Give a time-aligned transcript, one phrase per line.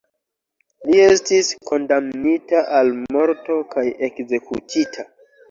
[0.91, 5.09] Li estis kondamnita al morto kaj ekzekutita.